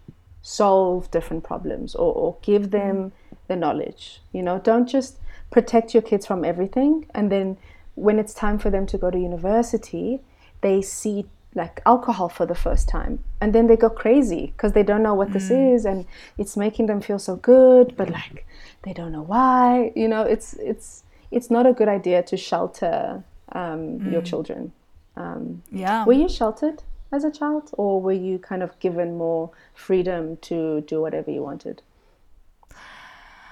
[0.43, 2.71] solve different problems or, or give mm.
[2.71, 3.12] them
[3.49, 4.23] the knowledge.
[4.33, 5.19] You know, don't just
[5.51, 7.57] protect your kids from everything and then
[7.97, 10.21] when it's time for them to go to university,
[10.61, 13.19] they see like alcohol for the first time.
[13.40, 16.05] And then they go crazy because they don't know what this is and
[16.38, 18.47] it's making them feel so good but like
[18.83, 20.23] they don't know why you know?
[20.23, 24.73] It's it's it's not a good idea to shelter um, your children.
[25.16, 26.05] Um, Yeah.
[26.07, 30.83] were you sheltered as a child, or were you kind of given more freedom to
[30.83, 31.83] do whatever you wanted?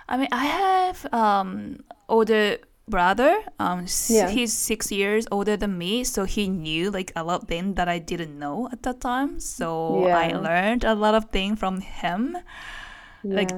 [0.08, 3.36] I mean, I have um older brother.
[3.58, 4.28] Um, Yeah.
[4.28, 7.88] he's six years older than me, so he knew like a lot of things that
[7.88, 9.40] I didn't know at that time.
[9.40, 12.36] So I learned a lot of things from him.
[13.24, 13.50] Like,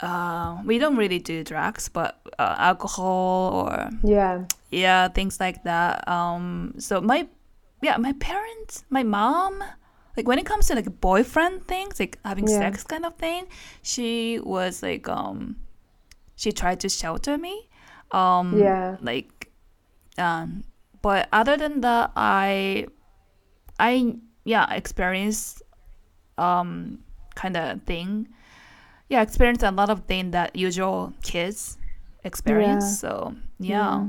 [0.00, 6.06] Uh, we don't really do drugs, but uh, alcohol or yeah, yeah, things like that.
[6.08, 7.28] Um, so my
[7.82, 9.62] yeah, my parents, my mom,
[10.16, 12.58] like when it comes to like boyfriend things, like having Yeah.
[12.58, 13.46] sex kind of thing,
[13.82, 15.56] she was like um,
[16.34, 17.68] she tried to shelter me.
[18.12, 18.96] Um, Yeah.
[19.00, 19.50] like
[20.18, 20.64] um,
[21.00, 22.86] but other than that, I
[23.78, 25.62] I yeah experienced
[26.38, 26.98] um
[27.34, 28.28] kind of thing.
[29.08, 31.78] Yeah, experienced a lot of things that usual kids
[32.24, 32.84] experience.
[32.84, 33.08] Yeah.
[33.08, 34.06] So yeah.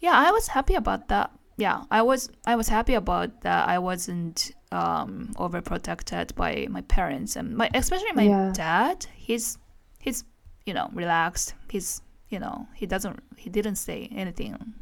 [0.00, 1.30] yeah, I was happy about that.
[1.56, 3.68] Yeah, I was I was happy about that.
[3.68, 8.52] I wasn't um, overprotected by my parents and my especially my Yeah.
[8.54, 9.06] dad.
[9.14, 9.58] He's
[10.00, 10.24] he's
[10.64, 11.54] you know relaxed.
[11.68, 12.00] He's
[12.30, 14.74] you know he doesn't he didn't say anything.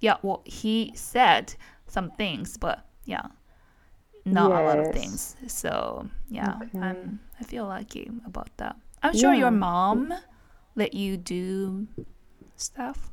[0.00, 1.54] Yeah, well he said
[1.86, 3.26] some things, but yeah,
[4.24, 5.36] not a lot of things.
[5.46, 6.78] So yeah, Okay.
[6.80, 8.76] I'm I feel lucky about that.
[9.02, 10.12] I'm sure your mom
[10.74, 11.86] let you do
[12.56, 13.10] stuff.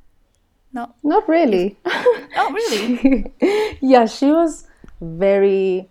[0.73, 1.77] No, not really.
[1.85, 3.31] oh really?
[3.81, 4.67] yeah, she was
[5.01, 5.89] very.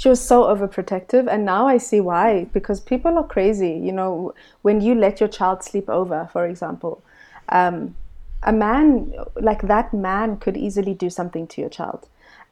[0.00, 2.44] She was so overprotective, and now I see why.
[2.52, 3.72] Because people are crazy.
[3.86, 4.32] You know,
[4.62, 7.02] when you let your child sleep over, for example,
[7.48, 7.96] um,
[8.44, 12.06] a man like that man could easily do something to your child.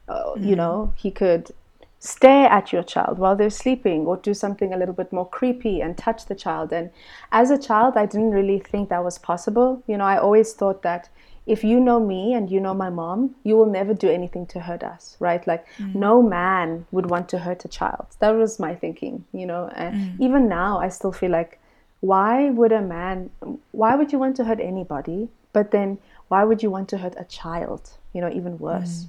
[0.09, 1.53] Uh, You know, he could
[2.01, 5.81] stare at your child while they're sleeping or do something a little bit more creepy
[5.81, 6.73] and touch the child.
[6.73, 6.91] And
[7.31, 9.83] as a child, I didn't really think that was possible.
[9.87, 11.09] You know, I always thought that
[11.47, 14.61] if you know me and you know my mom, you will never do anything to
[14.61, 15.47] hurt us, right?
[15.47, 15.95] Like, mm.
[15.95, 18.07] no man would want to hurt a child.
[18.19, 19.71] That was my thinking, you know.
[19.75, 21.61] And even now, I still feel like,
[22.01, 23.31] why would a man,
[23.71, 25.29] why would you want to hurt anybody?
[25.53, 27.91] But then, why would you want to hurt a child?
[28.13, 29.05] You know, even worse.
[29.05, 29.09] Mm.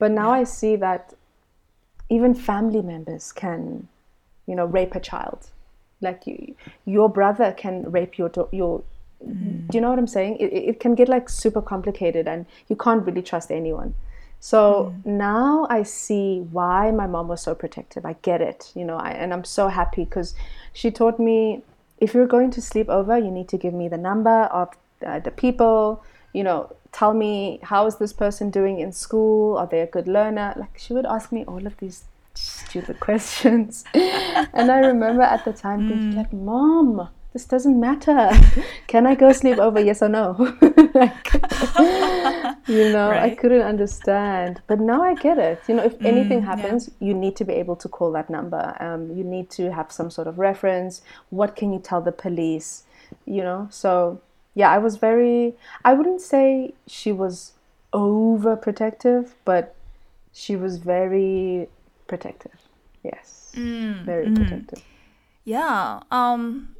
[0.00, 1.14] But now I see that
[2.08, 3.86] even family members can,
[4.46, 5.46] you know, rape a child.
[6.00, 8.48] Like you, your brother can rape your da-
[9.26, 10.36] Do you know what I'm saying?
[10.38, 13.94] It, it can get like super complicated, and you can't really trust anyone.
[14.40, 18.06] So now I see why my mom was so protective.
[18.06, 20.34] I get it, you know, I, and I'm so happy because
[20.72, 21.62] she taught me
[21.98, 24.70] if you're going to sleep over, you need to give me the number of
[25.06, 26.02] uh, the people.
[26.32, 29.58] You know, tell me how is this person doing in school?
[29.58, 30.54] Are they a good learner?
[30.56, 32.04] Like she would ask me all of these
[32.34, 38.30] stupid questions, and I remember at the time thinking like, "Mom, this doesn't matter.
[38.86, 39.80] Can I go sleep over?
[39.80, 40.32] Yes or no?"
[40.94, 41.32] like,
[42.66, 45.60] you know, I couldn't understand, but now I get it.
[45.68, 46.56] You know, if anything yeah.
[46.56, 48.76] happens, you need to be able to call that number.
[48.80, 51.02] Um, you need to have some sort of reference.
[51.30, 52.84] What can you tell the police?
[53.26, 54.20] You know, so
[54.54, 55.54] yeah, I was very.
[55.84, 57.52] I wouldn't say she was
[57.92, 59.74] overprotective, but
[60.32, 61.68] she was very
[62.06, 62.68] protective.
[63.02, 64.82] Yes, very protective.
[65.44, 66.00] Yeah.
[66.10, 66.76] Um,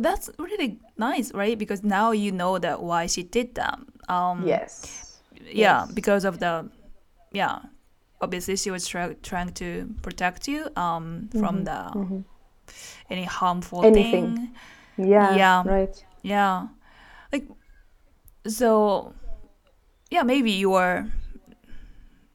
[0.00, 1.58] that's really nice, right?
[1.58, 3.78] Because now you know that why she did that.
[4.08, 5.92] Um, Yes, Yeah, Yes.
[5.92, 6.68] because of the,
[7.32, 7.58] yeah,
[8.20, 11.80] obviously she was try- trying to protect you um from the
[13.10, 14.36] any harmful Anything.
[14.36, 15.08] thing.
[15.10, 15.36] Yeah.
[15.36, 15.62] Yeah.
[15.66, 16.04] Right.
[16.22, 16.68] Yeah.
[17.32, 17.46] Like
[18.46, 19.12] so
[20.10, 21.06] yeah, maybe you were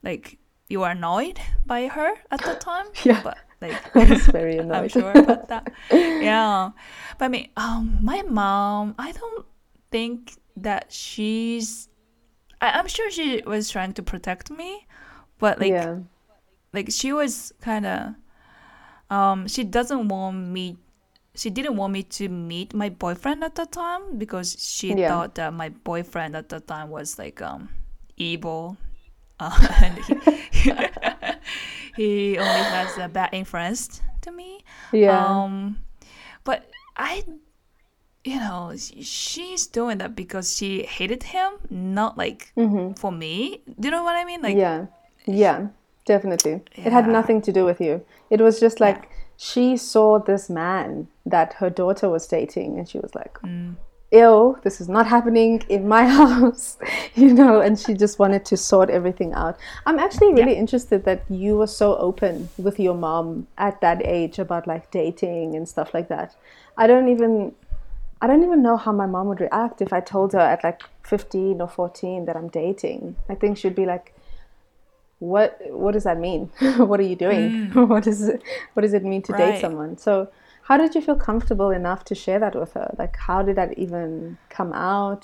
[0.03, 0.37] like
[0.69, 2.87] you were annoyed by her at the time.
[3.05, 3.21] Yeah.
[3.23, 5.67] But like I was very I'm sure about that.
[6.19, 6.71] Yeah.
[7.17, 9.45] But I mean, um my mom, I don't
[9.91, 11.89] think that she's
[12.61, 14.87] I, I'm sure she was trying to protect me,
[15.39, 15.99] but like yeah.
[16.73, 18.15] like she was kind of
[19.09, 20.77] um she doesn't want me
[21.35, 24.95] she didn't want me to meet my boyfriend at the time because she Yeah.
[24.95, 27.69] thought that my boyfriend at the time was like um
[28.17, 28.77] evil
[29.39, 30.17] uh, and he,
[31.95, 35.25] he only has a bad influence to me Yeah.
[35.25, 35.77] um
[36.43, 37.23] but i
[38.23, 42.51] you know she's doing that because she hated him not like
[42.97, 44.85] for me do you know what i mean like yeah.
[45.27, 45.67] Yeah.
[46.05, 46.61] Definitely.
[46.75, 48.05] It had nothing to do with you.
[48.29, 52.99] It was just like she saw this man that her daughter was dating and she
[52.99, 53.75] was like, Mm.
[54.11, 56.77] Ew, this is not happening in my house,
[57.15, 59.57] you know, and she just wanted to sort everything out.
[59.85, 64.39] I'm actually really interested that you were so open with your mom at that age
[64.39, 66.35] about like dating and stuff like that.
[66.77, 67.53] I don't even
[68.21, 70.81] I don't even know how my mom would react if I told her at like
[71.03, 73.17] 15 or 14 that I'm dating.
[73.29, 74.13] I think she'd be like
[75.19, 76.47] what what does that mean?
[76.77, 77.71] what are you doing?
[77.73, 78.41] what is it,
[78.73, 79.61] what does it mean to date Mm.
[79.61, 79.97] Someone?
[79.97, 80.29] So
[80.67, 82.87] how did you feel comfortable enough to share that with her?
[82.97, 85.23] Like how did that even come out?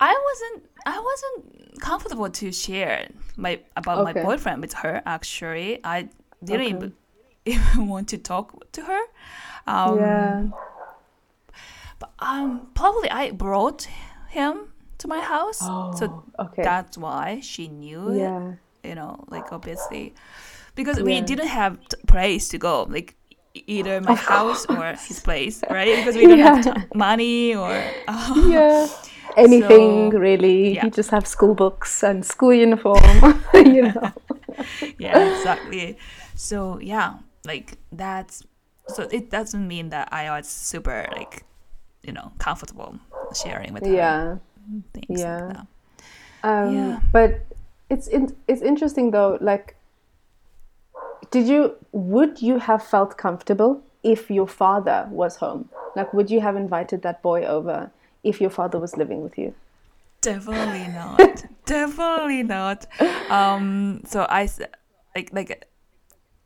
[0.00, 4.20] I wasn't I wasn't comfortable to share my about Okay.
[4.20, 5.80] my boyfriend with her actually.
[5.84, 6.08] I
[6.42, 6.92] didn't Okay.
[7.46, 9.00] even, want to talk to her.
[9.66, 10.42] Um yeah.
[11.98, 13.88] but um probably I brought
[14.28, 15.58] him to my house.
[15.58, 16.04] so
[16.38, 16.62] Oh, okay.
[16.62, 18.18] that's why she knew it.
[18.18, 18.52] yeah.
[18.82, 20.14] You know, like obviously
[20.74, 22.84] because we didn't have t- place to go.
[22.88, 23.14] Like
[23.54, 25.96] either my house or his place, right?
[25.96, 26.74] Because we don't have Yeah.
[26.74, 27.70] t- money or
[28.48, 28.88] Yeah.
[29.36, 30.74] Anything So, really.
[30.74, 30.84] yeah.
[30.84, 33.02] You just have school books and school uniform,
[33.54, 34.12] you know.
[34.98, 35.98] yeah, exactly.
[36.34, 38.42] So yeah, like that's
[38.88, 41.42] so it doesn't mean that I was super like
[42.02, 42.98] you know comfortable
[43.34, 44.36] sharing with Yeah.
[44.92, 45.46] things yeah.
[45.46, 45.56] like.
[46.44, 47.00] Um, Yeah.
[47.10, 47.46] But
[47.90, 49.38] it's in, it's interesting though.
[49.40, 49.74] Like,
[51.30, 55.68] did you would you have felt comfortable if your father was home?
[55.96, 57.90] Like, would you have invited that boy over
[58.22, 59.54] if your father was living with you?
[60.20, 61.44] Definitely not.
[61.66, 62.86] Definitely not.
[63.30, 64.02] Um.
[64.06, 64.48] So I
[65.14, 65.68] like like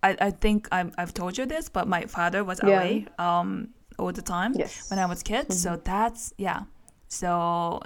[0.03, 2.75] I I think I'm I've told you this, but my father was Yeah.
[2.75, 4.91] away um all the time Yes.
[4.91, 5.53] when I was kid.
[5.53, 6.63] So that's yeah.
[7.09, 7.81] So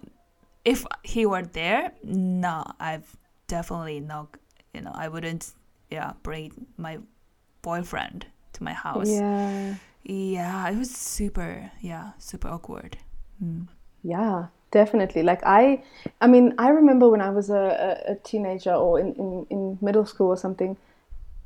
[0.64, 3.16] if he were there, no, I've
[3.48, 4.36] definitely not.
[4.74, 5.52] You know, I wouldn't.
[5.92, 6.98] Yeah, bring my
[7.60, 9.10] boyfriend to my house.
[9.10, 9.74] Yeah.
[10.04, 11.70] Yeah, it was super.
[11.80, 12.96] Yeah, super awkward.
[13.44, 13.68] Mm.
[14.02, 15.22] Yeah, definitely.
[15.22, 15.82] Like I,
[16.20, 20.06] I mean, I remember when I was a, a, teenager or in, in, in middle
[20.06, 20.76] school or something.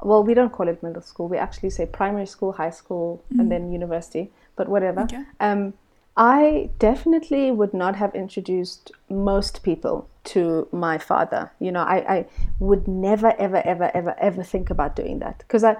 [0.02, 1.28] Well, we don't call it middle school.
[1.28, 4.30] We actually say primary school, high school, and then university.
[4.54, 5.02] But whatever.
[5.02, 5.24] Okay.
[5.40, 5.74] Um,
[6.16, 11.52] I definitely would not have introduced most people to my father.
[11.60, 12.26] You know, I, I
[12.58, 15.76] would never, ever, ever, ever, ever think about doing that because I,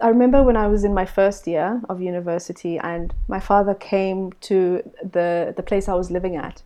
[0.00, 4.32] I remember when I was in my first year of university and my father came
[4.42, 6.62] to the the place I was living at,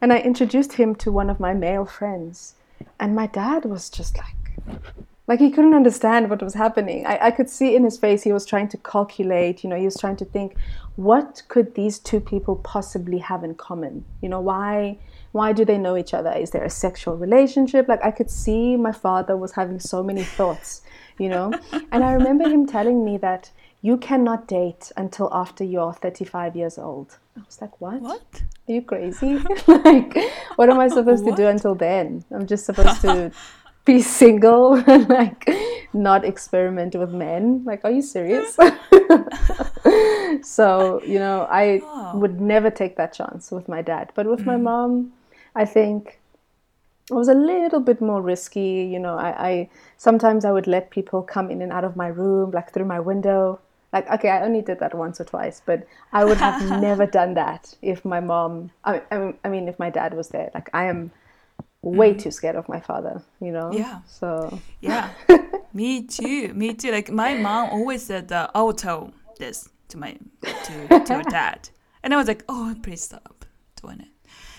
[0.00, 2.54] and I introduced him to one of my male friends,
[3.00, 4.80] and my dad was just like,
[5.26, 7.06] like he couldn't understand what was happening.
[7.06, 9.64] I, I could see in his face he was trying to calculate.
[9.64, 10.56] You know, he was trying to think,
[10.96, 14.04] what could these two people possibly have in common?
[14.20, 14.98] You know, why
[15.32, 16.32] why do they know each other?
[16.32, 17.88] Is there a sexual relationship?
[17.88, 20.80] Like I could see my father was having so many thoughts,
[21.18, 21.52] you know.
[21.92, 23.50] and I remember him telling me that
[23.82, 27.18] you cannot date until after you're 35 years old.
[27.36, 28.00] I was like, what?
[28.00, 28.42] What?
[28.66, 29.38] Are you crazy?
[29.66, 30.16] like,
[30.56, 32.24] what am I supposed to do until then?
[32.30, 33.30] I'm just supposed to
[33.86, 35.48] be single and like
[35.94, 37.64] not experiment with men.
[37.64, 38.58] Like, are you serious?
[40.42, 42.18] so, you know, I Oh.
[42.18, 44.12] would never take that chance with my dad.
[44.14, 44.62] But with my mm.
[44.62, 45.12] mom,
[45.54, 46.20] I think
[47.10, 48.88] it was a little bit more risky.
[48.92, 52.08] You know, I, I sometimes I would let people come in and out of my
[52.08, 53.60] room, like through my window.
[53.92, 57.34] Like, okay, I only did that once or twice, but I would have never done
[57.34, 59.00] that if my mom, I,
[59.44, 60.50] I mean, if my dad was there.
[60.52, 61.12] Like, I am
[61.90, 63.72] way too scared of my father, you know?
[63.72, 64.00] Yeah.
[64.06, 65.10] So, Yeah,
[65.72, 66.52] me too.
[66.54, 66.90] Me too.
[66.90, 71.22] Like my mom always said that I will tell this to my to to your
[71.24, 71.68] dad,
[72.02, 73.44] and I was like, oh, please stop
[73.80, 74.08] doing it.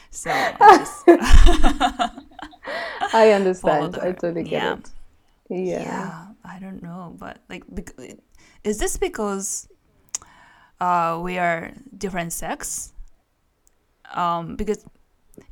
[0.09, 1.03] So I just,
[3.13, 3.97] I understand.
[3.97, 4.73] I totally get yeah.
[4.73, 4.89] it.
[5.49, 5.83] Yeah.
[5.83, 7.63] Yeah, I don't know, but like,
[8.63, 9.67] is this because
[10.79, 12.93] uh, we are different sex?
[14.13, 14.85] Um, because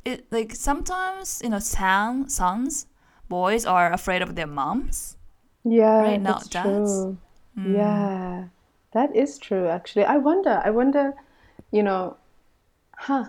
[0.04, 2.86] it like sometimes you know, son, sons,
[3.28, 5.16] boys are afraid of their moms.
[5.64, 6.66] Yeah, Right, not that's dads.
[6.66, 7.18] true.
[7.54, 7.74] Hmm.
[7.74, 8.44] Yeah,
[8.92, 10.04] that is true, actually.
[10.04, 11.14] I wonder, I wonder,
[11.72, 12.16] you know,
[12.96, 13.26] huh,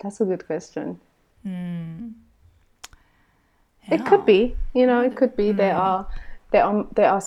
[0.00, 1.00] that's a good question.
[1.42, 2.10] Hmm.
[3.90, 5.52] It could be, you know, it could be.
[5.52, 5.80] There hmm.
[5.80, 6.08] are,
[6.52, 7.22] there are, there are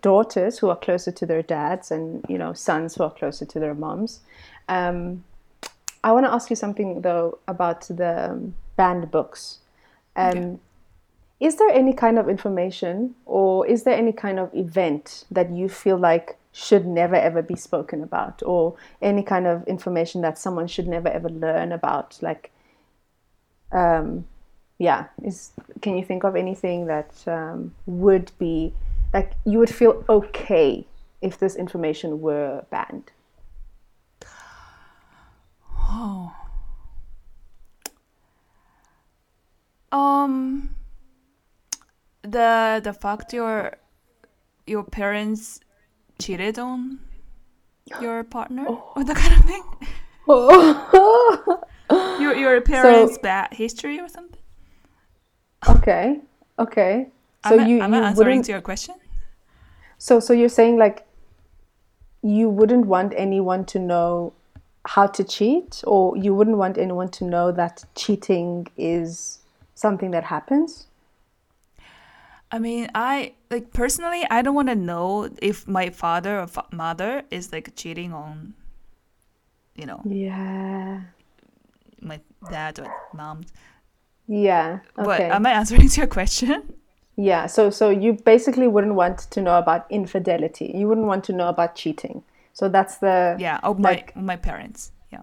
[0.00, 3.58] daughters who are closer to their dads, and you know, sons who are closer to
[3.58, 4.20] their moms.
[4.68, 5.24] Um,
[6.02, 9.58] I want to ask you something though about the um, banned books.
[10.16, 10.60] Um,
[11.40, 15.68] Is there any kind of information, or is there any kind of event that you
[15.68, 20.66] feel like should never ever be spoken about, or any kind of information that someone
[20.66, 22.50] should never ever learn about, like?
[23.72, 24.26] um,
[24.78, 28.72] yeah is can you think of anything that um, would be
[29.12, 30.86] like you would feel okay
[31.20, 33.10] if this information were banned
[39.92, 40.74] Um,
[42.22, 43.76] the the fact your
[44.66, 45.60] your parents
[46.18, 47.00] cheated on
[48.00, 49.64] your partner or that kind of thing.
[52.20, 54.40] Your your parents' bad history or something.
[55.68, 56.20] okay
[56.58, 57.08] okay
[57.44, 58.94] so am I, you, am you answering to your question?
[59.98, 61.06] so so you're saying like
[62.22, 64.32] you wouldn't want anyone to know
[64.94, 69.38] how to cheat or you wouldn't want anyone to know that cheating is
[69.74, 70.86] something that happens
[72.52, 76.66] I mean, I like personally, I don't want to know if my father or fa-
[76.72, 78.54] mother is like cheating on,
[79.76, 81.02] you know, yeah
[82.00, 83.42] my dad or mom.
[84.26, 86.74] yeah But okay am I answering to your question?
[87.16, 90.72] Yeah, so so you basically wouldn't want to know about infidelity.
[90.74, 92.22] You wouldn't want to know about cheating.
[92.60, 94.92] So that's the Yeah, oh, my Like- my parents.
[95.10, 95.22] Yeah.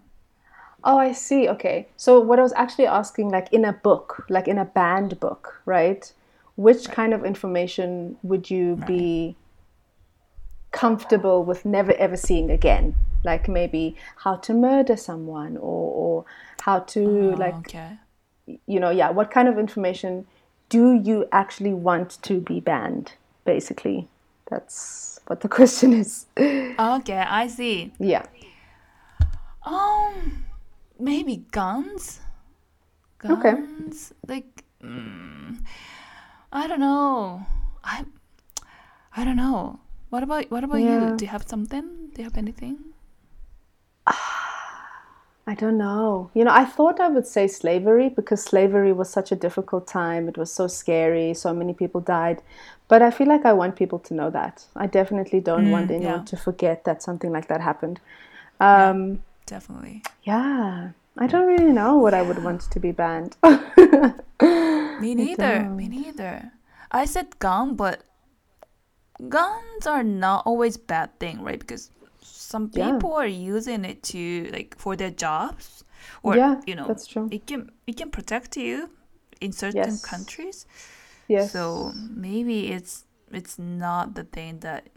[0.83, 1.47] Oh, I see.
[1.47, 1.87] Okay.
[1.95, 5.61] So what I was actually asking like in a book, like in a banned book,
[5.65, 6.11] right?
[6.55, 9.35] Which kind of information would you be
[10.71, 12.95] comfortable with never ever seeing again?
[13.23, 16.25] Like maybe how to murder someone or or
[16.61, 17.99] how to oh, like okay.
[18.65, 20.25] you know, yeah, what kind of information
[20.69, 23.13] do you actually want to be banned?
[23.45, 24.07] Basically,
[24.49, 26.25] that's what the question is.
[26.37, 27.91] Okay, I see.
[27.99, 28.25] yeah.
[29.65, 30.45] Um,
[30.99, 32.21] maybe guns.
[33.25, 33.51] Okay.
[33.51, 35.57] Guns, like, mm,
[36.53, 37.45] I don't know.
[37.83, 38.05] I,
[39.15, 39.79] I don't know.
[40.09, 41.11] What about what about Yeah.
[41.11, 41.17] you?
[41.17, 42.11] Do you have something?
[42.13, 42.77] Do you have anything?
[45.49, 46.29] I don't know.
[46.33, 50.27] You know, I thought I would say slavery because slavery was such a difficult time.
[50.29, 51.33] It was so scary.
[51.33, 52.41] So many people died.
[52.87, 54.65] But I feel like I want people to know that.
[54.75, 56.25] I definitely don't want anyone yeah.
[56.25, 57.99] to forget that something like that happened.
[58.59, 60.03] Um, Definitely.
[60.23, 60.89] yeah.
[61.17, 63.35] I don't really know what I would want to be banned.
[65.01, 65.63] Me neither.
[65.69, 66.51] Me neither.
[66.91, 68.03] I said gun, but
[69.29, 71.59] guns are not always bad thing, right?
[71.59, 72.91] Because some Yeah.
[72.91, 75.83] people are using it to like for their jobs,
[76.23, 77.27] or Yeah, you know, that's true.
[77.31, 78.89] It can it can protect you
[79.41, 80.01] in certain Yes.
[80.01, 80.65] countries.
[81.27, 81.51] Yes.
[81.51, 84.87] So maybe it's it's not the thing that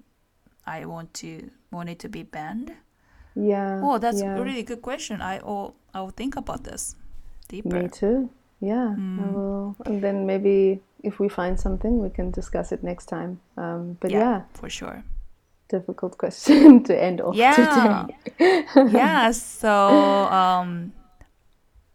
[0.67, 2.73] I want to want it to be banned.
[3.35, 3.81] yeah.
[3.83, 4.37] Oh, that's yeah.
[4.37, 5.21] a really good question.
[5.23, 6.97] I oh I'll think about this
[7.49, 7.83] deeper.
[7.83, 8.31] Me too.
[8.61, 9.75] Yeah, I will.
[9.87, 13.41] And then maybe if we find something, we can discuss it next time.
[13.57, 15.03] Um, but yeah, for sure.
[15.69, 17.57] difficult question to end off Yeah.
[17.57, 18.65] today.
[18.93, 19.31] yeah.
[19.33, 19.71] So,
[20.43, 20.93] um,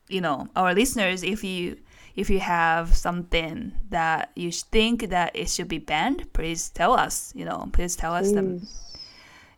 [0.09, 1.77] you know, our listeners, if you
[2.15, 7.33] if you have something that you think that it should be banned, please tell us.
[7.35, 8.67] You know, please tell us them.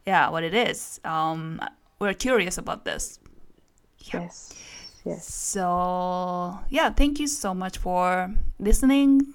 [0.06, 1.00] Yeah, what it is.
[1.04, 1.62] Um,
[2.00, 3.20] we're curious about this.
[4.14, 4.54] Yes.
[5.06, 5.34] Yes.
[5.34, 9.34] So yeah, thank you so much for listening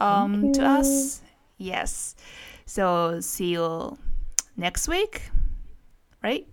[0.00, 1.20] um, to us.
[1.58, 2.16] Yes.
[2.66, 3.98] So see you
[4.56, 5.22] next week,
[6.22, 6.46] right?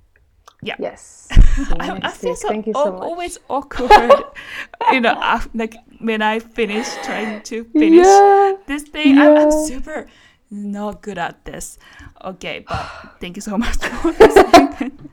[0.61, 0.75] Yeah.
[0.79, 1.27] Yes.
[1.79, 2.39] I, I Next feel week.
[2.39, 3.01] so Thank you al- so much.
[3.03, 4.11] always awkward,
[4.91, 8.55] you know, af- like when I finish trying to finish Yeah.
[8.67, 9.17] this thing.
[9.17, 10.07] I'm, I'm super
[10.51, 11.77] not good at this.
[12.25, 12.89] Okay, but
[13.21, 15.09] thank you so much for listening.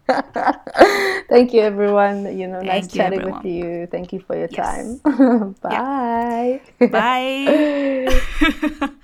[1.28, 2.38] Thank you, everyone.
[2.38, 3.42] You know, nice you, chatting everyone.
[3.42, 3.86] with you.
[3.90, 5.00] Thank you for your Yes.
[5.02, 5.54] time.
[5.62, 6.60] Bye.
[6.90, 9.02] Bye.